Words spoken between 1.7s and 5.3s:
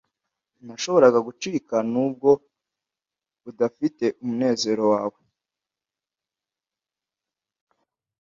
nubwo udafite umunezero wawe,